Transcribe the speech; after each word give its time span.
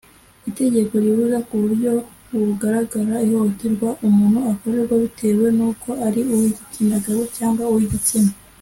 Itegeko 0.49 0.93
ribuza 1.03 1.37
ku 1.47 1.53
buryo 1.61 1.91
bugaragara 2.39 3.15
ihohoterwa 3.25 3.89
umuntu 4.07 4.39
akorerwa 4.51 4.95
bitewe 5.03 5.45
n 5.57 5.59
uko 5.69 5.89
ari 6.07 6.21
uw 6.33 6.41
igitsina 6.49 6.95
gabo 7.03 7.23
cyangwa 7.37 7.63
uw 7.71 7.79
igitsina 7.87 8.31